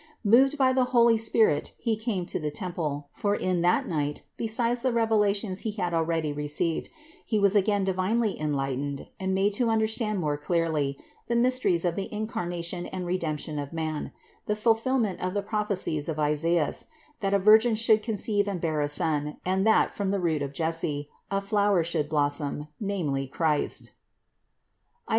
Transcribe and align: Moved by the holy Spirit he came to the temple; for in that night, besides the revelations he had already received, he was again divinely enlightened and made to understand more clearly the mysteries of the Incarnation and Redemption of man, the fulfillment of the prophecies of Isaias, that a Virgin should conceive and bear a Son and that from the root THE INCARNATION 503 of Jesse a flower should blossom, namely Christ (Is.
Moved 0.23 0.57
by 0.57 0.73
the 0.73 0.85
holy 0.97 1.15
Spirit 1.15 1.73
he 1.77 1.95
came 1.95 2.25
to 2.25 2.39
the 2.39 2.49
temple; 2.49 3.09
for 3.13 3.35
in 3.35 3.61
that 3.61 3.85
night, 3.87 4.23
besides 4.35 4.81
the 4.81 4.91
revelations 4.91 5.59
he 5.59 5.69
had 5.73 5.93
already 5.93 6.33
received, 6.33 6.89
he 7.23 7.37
was 7.37 7.55
again 7.55 7.83
divinely 7.83 8.35
enlightened 8.41 9.09
and 9.19 9.35
made 9.35 9.53
to 9.53 9.69
understand 9.69 10.17
more 10.19 10.37
clearly 10.37 10.97
the 11.27 11.35
mysteries 11.35 11.85
of 11.85 11.95
the 11.95 12.11
Incarnation 12.11 12.87
and 12.87 13.05
Redemption 13.05 13.59
of 13.59 13.73
man, 13.73 14.11
the 14.47 14.55
fulfillment 14.55 15.19
of 15.21 15.35
the 15.35 15.43
prophecies 15.43 16.09
of 16.09 16.17
Isaias, 16.17 16.87
that 17.19 17.35
a 17.35 17.37
Virgin 17.37 17.75
should 17.75 18.01
conceive 18.01 18.47
and 18.47 18.59
bear 18.59 18.81
a 18.81 18.89
Son 18.89 19.37
and 19.45 19.67
that 19.67 19.91
from 19.91 20.09
the 20.09 20.19
root 20.19 20.39
THE 20.39 20.45
INCARNATION 20.45 21.05
503 21.05 21.05
of 21.05 21.11
Jesse 21.11 21.11
a 21.37 21.41
flower 21.41 21.83
should 21.83 22.09
blossom, 22.09 22.69
namely 22.79 23.27
Christ 23.27 23.81
(Is. 23.83 23.91